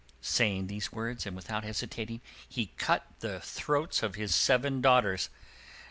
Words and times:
Saying 0.23 0.65
these 0.65 0.91
words, 0.91 1.27
and 1.27 1.35
without 1.35 1.63
hesitating, 1.63 2.21
he 2.49 2.71
cut 2.75 3.05
the 3.19 3.39
throats 3.39 4.01
of 4.01 4.15
his 4.15 4.33
seven 4.33 4.81
daughters. 4.81 5.29